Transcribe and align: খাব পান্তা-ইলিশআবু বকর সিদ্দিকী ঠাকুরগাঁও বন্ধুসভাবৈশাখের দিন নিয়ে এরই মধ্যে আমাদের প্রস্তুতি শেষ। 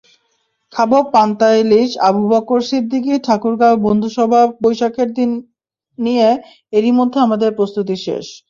খাব 0.73 0.91
পান্তা-ইলিশআবু 1.13 2.23
বকর 2.31 2.59
সিদ্দিকী 2.69 3.13
ঠাকুরগাঁও 3.25 3.81
বন্ধুসভাবৈশাখের 3.85 5.09
দিন 5.17 5.29
নিয়ে 5.99 6.27
এরই 6.73 6.91
মধ্যে 6.99 7.17
আমাদের 7.21 7.49
প্রস্তুতি 7.57 7.95
শেষ। 8.05 8.25